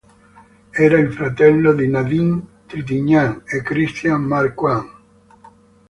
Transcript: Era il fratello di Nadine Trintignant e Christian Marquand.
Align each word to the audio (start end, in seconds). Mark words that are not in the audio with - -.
Era 0.73 0.97
il 0.97 1.13
fratello 1.13 1.73
di 1.73 1.87
Nadine 1.87 2.41
Trintignant 2.65 3.43
e 3.45 3.61
Christian 3.61 4.23
Marquand. 4.23 4.89